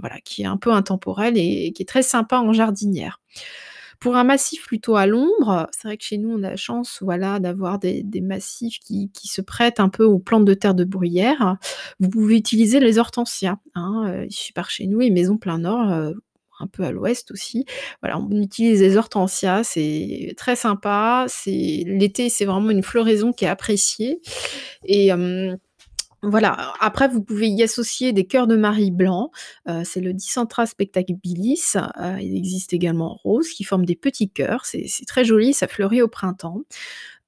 voilà, 0.00 0.20
qui 0.24 0.42
est 0.42 0.46
un 0.46 0.56
peu 0.56 0.72
intemporel 0.72 1.34
et 1.38 1.72
qui 1.74 1.82
est 1.82 1.86
très 1.86 2.02
sympa 2.02 2.38
en 2.38 2.52
jardinière. 2.52 3.20
Pour 4.00 4.16
un 4.16 4.24
massif 4.24 4.66
plutôt 4.66 4.96
à 4.96 5.06
l'ombre, 5.06 5.68
c'est 5.72 5.88
vrai 5.88 5.96
que 5.96 6.04
chez 6.04 6.18
nous, 6.18 6.30
on 6.32 6.42
a 6.42 6.50
la 6.50 6.56
chance, 6.56 6.98
voilà, 7.02 7.38
d'avoir 7.40 7.78
des 7.78 8.04
massifs 8.20 8.78
qui 8.80 9.10
se 9.24 9.40
prêtent 9.40 9.80
un 9.80 9.88
peu 9.88 10.04
aux 10.04 10.18
plantes 10.18 10.44
de 10.44 10.54
terre 10.54 10.74
de 10.74 10.84
bruyère. 10.84 11.56
Vous 12.00 12.08
pouvez 12.10 12.36
utiliser 12.36 12.80
les 12.80 12.98
hortensias, 12.98 13.56
hein, 13.74 14.22
il 14.28 14.32
suffit 14.32 14.52
par 14.52 14.70
chez 14.70 14.86
nous 14.86 15.00
et 15.00 15.10
maison 15.10 15.38
plein 15.38 15.58
nord, 15.58 15.90
heu, 15.92 16.14
un 16.60 16.66
peu 16.66 16.84
à 16.84 16.90
l'ouest 16.90 17.30
aussi. 17.30 17.64
Voilà, 18.02 18.18
on 18.18 18.30
utilise 18.42 18.80
les 18.82 18.96
hortensias, 18.96 19.64
c'est 19.64 20.34
très 20.36 20.56
sympa, 20.56 21.26
c'est 21.28 21.84
l'été, 21.86 22.28
c'est 22.28 22.44
vraiment 22.44 22.70
une 22.70 22.82
floraison 22.82 23.32
qui 23.32 23.44
est 23.44 23.48
appréciée 23.48 24.20
et 24.84 25.08
hem, 25.08 25.56
voilà, 26.22 26.72
après 26.80 27.08
vous 27.08 27.22
pouvez 27.22 27.48
y 27.48 27.62
associer 27.62 28.12
des 28.12 28.26
cœurs 28.26 28.46
de 28.46 28.56
Marie 28.56 28.90
blancs, 28.90 29.30
heu, 29.68 29.82
c'est 29.84 30.00
le 30.00 30.12
Dicentra 30.12 30.66
spectabilis, 30.66 31.60
heu, 31.76 31.80
il 32.20 32.36
existe 32.36 32.72
également 32.72 33.12
en 33.12 33.14
rose 33.16 33.48
qui 33.50 33.64
forment 33.64 33.84
des 33.84 33.96
petits 33.96 34.30
cœurs, 34.30 34.64
c'est 34.64 34.86
très 35.06 35.24
joli, 35.24 35.52
ça 35.52 35.68
fleurit 35.68 36.02
au 36.02 36.08
printemps. 36.08 36.62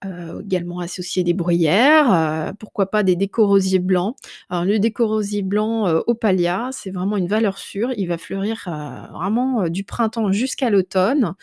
Heu, 0.05 0.43
également 0.45 0.79
associer 0.79 1.25
des 1.25 1.35
bruyères, 1.35 2.13
heu, 2.51 2.53
pourquoi 2.61 2.87
pas 2.89 3.03
des 3.03 3.17
déco-rosiers 3.17 3.81
blancs. 3.81 4.15
Alors 4.49 4.65
le 4.65 4.79
déco-rosier 4.79 5.43
blanc, 5.43 5.89
heu, 5.89 6.05
Ophalia, 6.07 6.69
c'est 6.73 6.93
vraiment 6.93 7.17
une 7.17 7.27
valeur 7.27 7.59
sûre, 7.59 7.91
il 7.97 8.07
va 8.07 8.17
fleurir, 8.17 8.63
heu, 8.69 9.13
vraiment, 9.13 9.65
heu, 9.65 9.71
du 9.71 9.83
printemps 9.83 10.31
jusqu'à 10.31 10.71
l'automne. 10.71 11.35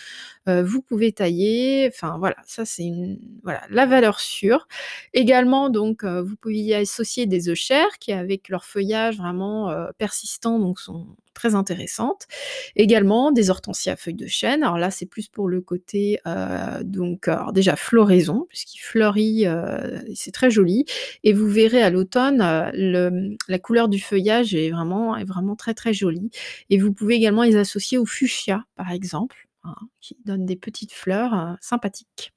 Heu, 0.47 0.61
vous 0.63 0.83
pouvez 0.83 1.11
tailler, 1.13 1.89
enfin 1.91 2.17
voilà, 2.19 2.37
ça 2.45 2.65
c'est 2.65 2.83
une 2.85 3.19
voilà, 3.43 3.61
la 3.71 3.87
valeur 3.87 4.19
sûre. 4.21 4.67
Également 5.13 5.69
donc, 5.71 6.05
vous 6.05 6.35
pouvez 6.37 6.59
y 6.59 6.75
associer 6.75 7.25
des 7.25 7.49
euchères 7.49 7.99
qui 7.99 8.13
avec 8.13 8.49
leur 8.49 8.65
feuillage 8.65 9.17
vraiment, 9.17 9.75
persistant 9.97 10.59
donc 10.59 10.79
sont 10.79 11.07
très 11.35 11.55
intéressantes. 11.55 12.27
Également 12.75 13.31
des 13.31 13.49
hortensias 13.51 13.93
à 13.93 13.95
feuilles 13.97 14.15
de 14.15 14.27
chêne, 14.27 14.63
alors 14.63 14.77
là, 14.79 14.91
c'est 14.91 15.05
plus 15.05 15.27
pour 15.27 15.47
le 15.49 15.61
côté, 15.61 16.19
heu, 16.27 16.83
donc 16.83 17.29
déjà 17.53 17.75
floraison 17.75 18.45
puisqu'il 18.49 18.79
fleurit, 18.79 19.43
et 19.45 20.15
c'est 20.15 20.31
très 20.31 20.49
joli. 20.51 20.85
Et 21.23 21.33
vous 21.33 21.47
verrez 21.47 21.81
à 21.83 21.89
l'automne, 21.91 22.37
mmh, 22.39 23.35
la 23.47 23.59
couleur 23.59 23.89
du 23.89 23.99
feuillage 23.99 24.55
est 24.55 24.71
vraiment 24.71 25.15
est 25.17 25.25
vraiment 25.25 25.55
très, 25.55 25.73
très 25.73 25.93
jolie. 25.93 26.29
Et 26.69 26.77
vous 26.79 26.93
pouvez 26.93 27.15
également 27.15 27.43
les 27.43 27.55
associer 27.57 27.97
aux 27.97 28.05
fuchsias, 28.05 28.63
par 28.75 28.91
exemple, 28.91 29.44
hein, 29.65 29.75
qui 30.01 30.17
donnent 30.25 30.45
des 30.45 30.55
petites 30.55 30.93
fleurs, 30.93 31.33
heu, 31.33 31.55
sympathiques. 31.61 32.33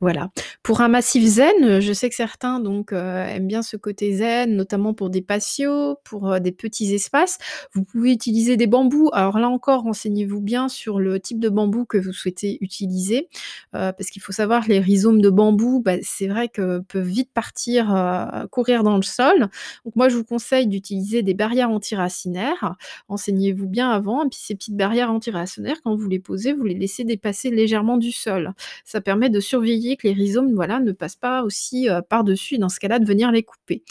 Voilà. 0.00 0.30
Pour 0.62 0.80
un 0.80 0.88
massif 0.88 1.24
zen, 1.24 1.52
heu, 1.64 1.80
je 1.80 1.92
sais 1.92 2.08
que 2.08 2.14
certains 2.14 2.60
donc, 2.60 2.92
heu, 2.92 2.96
aiment 2.98 3.46
bien 3.46 3.62
ce 3.62 3.76
côté 3.76 4.12
zen, 4.14 4.56
notamment 4.56 4.94
pour 4.94 5.10
des 5.10 5.22
patios, 5.22 5.96
pour, 6.04 6.40
des 6.40 6.52
petits 6.52 6.92
espaces. 6.94 7.38
Vous 7.74 7.84
pouvez 7.84 8.12
utiliser 8.12 8.56
des 8.56 8.66
bambous. 8.66 9.10
Alors 9.12 9.38
là 9.38 9.48
encore, 9.48 9.82
renseignez-vous 9.82 10.40
bien 10.40 10.68
sur 10.68 10.98
le 11.00 11.20
type 11.20 11.40
de 11.40 11.48
bambou 11.48 11.84
que 11.84 11.98
vous 11.98 12.12
souhaitez 12.12 12.58
utiliser, 12.60 13.28
parce 13.72 14.10
qu'il 14.10 14.22
faut 14.22 14.32
savoir 14.32 14.66
les 14.68 14.80
rhizomes 14.80 15.20
de 15.20 15.30
bambou, 15.30 15.80
bah, 15.80 15.94
c'est 16.02 16.28
vrai 16.28 16.48
que 16.48 16.80
peuvent 16.80 17.06
vite 17.06 17.30
partir, 17.32 18.48
courir 18.50 18.82
dans 18.82 18.96
le 18.96 19.02
sol. 19.02 19.48
Donc 19.84 19.96
moi, 19.96 20.08
je 20.08 20.16
vous 20.16 20.24
conseille 20.24 20.66
d'utiliser 20.66 21.22
des 21.22 21.34
barrières 21.34 21.70
antiracinaires. 21.70 22.76
Renseignez-vous 23.08 23.68
bien 23.68 23.90
avant 23.90 24.24
et 24.24 24.28
puis 24.28 24.38
ces 24.42 24.54
petites 24.54 24.76
barrières 24.76 25.10
antiracinaires, 25.10 25.76
quand 25.84 25.94
vous 25.96 26.08
les 26.08 26.20
posez, 26.20 26.52
vous 26.52 26.64
les 26.64 26.71
laissez 26.74 27.04
dépasser 27.04 27.50
légèrement 27.50 27.96
du 27.98 28.12
sol. 28.12 28.52
Ça 28.84 29.00
permet 29.00 29.30
de 29.30 29.40
surveiller 29.40 29.96
que 29.96 30.08
les 30.08 30.14
rhizomes, 30.14 30.54
voilà, 30.54 30.80
ne 30.80 30.92
passent 30.92 31.16
pas 31.16 31.42
aussi, 31.42 31.88
heu, 31.88 32.00
par-dessus 32.08 32.58
dans 32.58 32.68
ce 32.68 32.80
cas-là, 32.80 32.98
de 32.98 33.06
venir 33.06 33.30
les 33.32 33.42
couper. 33.42 33.82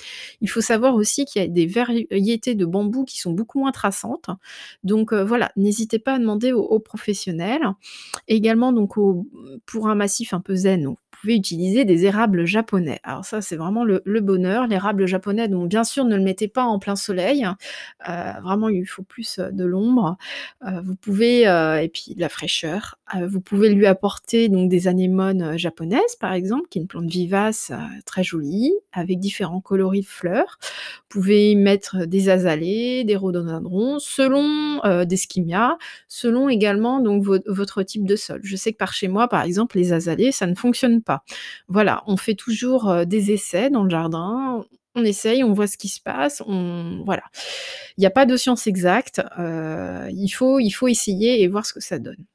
Il 0.41 0.49
faut 0.49 0.61
savoir 0.61 0.95
aussi 0.95 1.25
qu'il 1.25 1.41
y 1.41 1.45
a 1.45 1.47
des 1.47 1.65
variétés 1.67 2.55
de 2.55 2.65
bambous 2.65 3.05
qui 3.05 3.19
sont 3.19 3.31
beaucoup 3.31 3.59
moins 3.59 3.71
traçantes. 3.71 4.29
Donc, 4.83 5.13
heu, 5.13 5.21
voilà, 5.23 5.51
n'hésitez 5.55 5.99
pas 5.99 6.13
à 6.15 6.19
demander 6.19 6.51
aux 6.53 6.79
professionnels. 6.79 7.61
Également 8.27 8.73
donc 8.73 8.95
pour 9.65 9.87
un 9.87 9.95
massif 9.95 10.33
un 10.33 10.41
peu 10.41 10.55
zen, 10.55 10.95
pouvez 11.11 11.35
utiliser 11.35 11.85
des 11.85 12.05
érables 12.05 12.45
japonais. 12.45 12.99
Alors 13.03 13.25
ça, 13.25 13.41
c'est 13.41 13.55
vraiment 13.55 13.83
le 13.83 14.01
le 14.05 14.21
bonheur. 14.21 14.67
L'érable 14.67 15.05
japonais, 15.07 15.47
donc 15.47 15.69
bien 15.69 15.83
sûr, 15.83 16.05
ne 16.05 16.15
le 16.15 16.23
mettez 16.23 16.47
pas 16.47 16.63
en 16.63 16.79
plein 16.79 16.95
soleil, 16.95 17.45
heu, 18.09 18.11
vraiment 18.43 18.69
il 18.69 18.85
faut 18.85 19.03
plus, 19.03 19.39
heu, 19.39 19.49
de 19.51 19.65
l'ombre. 19.65 20.17
Heu, 20.67 20.81
vous 20.83 20.95
pouvez, 20.95 21.41
et 21.43 21.89
puis 21.93 22.15
de 22.15 22.21
la 22.21 22.29
fraîcheur. 22.29 22.97
Heu, 23.15 23.25
vous 23.27 23.41
pouvez 23.41 23.69
lui 23.69 23.85
apporter 23.87 24.49
donc 24.49 24.69
des 24.69 24.87
anémones, 24.87 25.57
japonaises, 25.57 26.15
par 26.19 26.33
exemple, 26.33 26.67
qui 26.69 26.79
est 26.79 26.81
une 26.81 26.87
plante 26.87 27.05
vivace, 27.09 27.71
très 28.05 28.23
jolie, 28.23 28.73
avec 28.93 29.19
différents 29.19 29.61
coloris 29.61 30.01
de 30.01 30.05
fleurs. 30.07 30.57
Vous 31.11 31.21
pouvez 31.21 31.51
y 31.51 31.55
mettre 31.55 32.05
des 32.05 32.29
azalées, 32.29 33.03
des 33.03 33.15
rhododendrons, 33.15 33.99
selon, 33.99 34.79
des 35.05 35.17
skimmias, 35.17 35.77
selon 36.07 36.49
également 36.49 36.99
donc 37.01 37.23
vo 37.23 37.37
votre 37.47 37.83
type 37.83 38.05
de 38.05 38.15
sol. 38.15 38.39
Je 38.43 38.55
sais 38.55 38.71
que 38.73 38.77
par 38.77 38.93
chez 38.93 39.07
moi, 39.07 39.27
par 39.27 39.43
exemple, 39.43 39.77
les 39.77 39.93
azalées, 39.93 40.31
ça 40.31 40.47
ne 40.47 40.55
fonctionne 40.55 41.00
pas. 41.01 41.23
Voilà, 41.67 42.03
on 42.07 42.17
fait 42.17 42.35
toujours, 42.35 43.05
des 43.05 43.31
essais 43.31 43.69
dans 43.69 43.83
le 43.83 43.89
jardin, 43.89 44.63
on 44.95 45.03
essaye, 45.03 45.43
on 45.43 45.53
voit 45.53 45.67
ce 45.67 45.77
qui 45.77 45.87
se 45.89 46.01
passe, 46.01 46.41
on 46.47 47.03
voilà. 47.05 47.23
Il 47.97 48.03
y 48.03 48.07
a 48.07 48.11
pas 48.11 48.25
de 48.25 48.37
science 48.37 48.67
exacte, 48.67 49.21
il 49.39 50.29
faut 50.29 50.59
il 50.59 50.71
faut 50.71 50.87
essayer 50.87 51.41
et 51.41 51.47
voir 51.47 51.65
ce 51.65 51.73
que 51.73 51.81
ça 51.81 51.99
donne. 51.99 52.25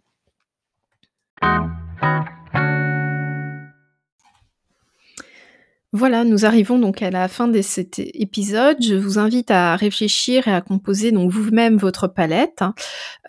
Voilà, 5.99 6.25
nous 6.25 6.45
arrivons 6.45 6.79
donc 6.79 7.01
à 7.01 7.09
la 7.11 7.27
fin 7.27 7.49
de 7.49 7.63
cet 7.63 7.99
épisode. 7.99 8.77
Je 8.83 8.95
vous 8.95 9.19
invite 9.19 9.51
à 9.51 9.77
réfléchir 9.77 10.47
et 10.47 10.53
à 10.53 10.61
composer 10.61 11.11
donc 11.11 11.31
vous-même 11.31 11.79
votre 11.79 12.07
palette, 12.07 12.61
hein. 12.61 12.75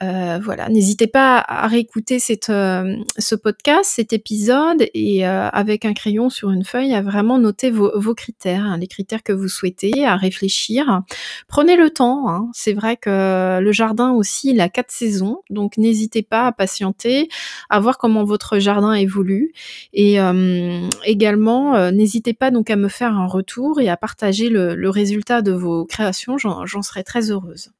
Heu, 0.03 0.39
voilà, 0.43 0.67
n'hésitez 0.67 1.07
pas 1.07 1.37
à 1.39 1.65
réécouter 1.67 2.17
hem, 2.49 3.03
ce 3.17 3.35
podcast, 3.35 3.85
cet 3.95 4.11
épisode 4.11 4.85
et 4.93 5.25
heu, 5.25 5.29
avec 5.29 5.85
un 5.85 5.93
crayon 5.93 6.29
sur 6.29 6.51
une 6.51 6.65
feuille, 6.65 6.93
à 6.93 7.01
vraiment 7.01 7.39
noter 7.39 7.71
vos 7.71 8.13
critères, 8.13 8.65
hein, 8.65 8.77
les 8.77 8.87
critères 8.87 9.23
que 9.23 9.31
vous 9.31 9.47
souhaitez, 9.47 10.05
à 10.05 10.17
réfléchir. 10.17 11.03
Prenez 11.47 11.77
le 11.77 11.89
temps, 11.89 12.27
hein, 12.27 12.49
c'est 12.53 12.73
vrai 12.73 12.97
que 12.97 13.59
le 13.61 13.71
jardin 13.71 14.11
aussi, 14.11 14.49
il 14.49 14.59
a 14.59 14.67
4 14.67 14.91
saisons, 14.91 15.37
donc 15.49 15.77
n'hésitez 15.77 16.21
pas 16.21 16.47
à 16.47 16.51
patienter, 16.51 17.29
à 17.69 17.79
voir 17.79 17.97
comment 17.97 18.25
votre 18.25 18.59
jardin 18.59 18.91
évolue 18.91 19.53
et 19.93 20.17
également, 21.05 21.91
n'hésitez 21.91 22.33
pas 22.33 22.51
à 22.65 22.75
me 22.75 22.87
faire 22.87 23.13
un 23.13 23.27
retour 23.27 23.79
et 23.79 23.89
à 23.89 23.97
partager 23.97 24.49
le 24.49 24.75
le 24.75 24.89
résultat 24.89 25.41
de 25.41 25.51
vos 25.51 25.85
créations, 25.85 26.37
j'en 26.37 26.81
serais 26.81 27.03
très 27.03 27.31
heureuse. 27.31 27.71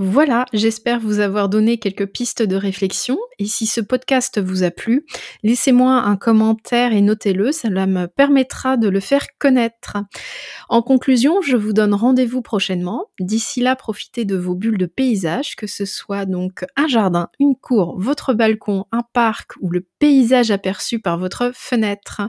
Voilà, 0.00 0.46
j'espère 0.52 1.00
vous 1.00 1.18
avoir 1.18 1.48
donné 1.48 1.78
quelques 1.78 2.06
pistes 2.06 2.44
de 2.44 2.54
réflexion 2.54 3.18
et 3.40 3.46
si 3.46 3.66
ce 3.66 3.80
podcast 3.80 4.40
vous 4.40 4.62
a 4.62 4.70
plu, 4.70 5.04
laissez-moi 5.42 5.90
un 5.92 6.14
commentaire 6.14 6.92
et 6.92 7.00
notez-le, 7.00 7.50
cela 7.50 7.84
me 7.88 8.06
permettra 8.06 8.76
de 8.76 8.88
le 8.88 9.00
faire 9.00 9.26
connaître. 9.40 9.96
En 10.68 10.82
conclusion, 10.82 11.42
je 11.42 11.56
vous 11.56 11.72
donne 11.72 11.94
rendez-vous 11.94 12.42
prochainement. 12.42 13.06
D'ici 13.18 13.60
là, 13.60 13.74
profitez 13.74 14.24
de 14.24 14.36
vos 14.36 14.54
bulles 14.54 14.78
de 14.78 14.86
paysage, 14.86 15.56
que 15.56 15.66
ce 15.66 15.84
soit 15.84 16.26
donc 16.26 16.64
un 16.76 16.86
jardin, 16.86 17.28
une 17.40 17.56
cour, 17.56 17.96
votre 17.98 18.34
balcon, 18.34 18.84
un 18.92 19.02
parc 19.12 19.54
ou 19.60 19.68
le 19.68 19.84
paysage 19.98 20.52
aperçu 20.52 21.00
par 21.00 21.18
votre 21.18 21.50
fenêtre. 21.56 22.20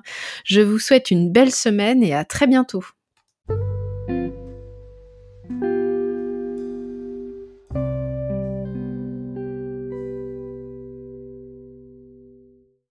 Je 0.44 0.62
vous 0.62 0.80
souhaite 0.80 1.12
une 1.12 1.32
belle 1.32 1.54
semaine 1.54 2.02
et 2.02 2.16
à 2.16 2.26
très 2.26 2.48
bientôt. 2.48 2.84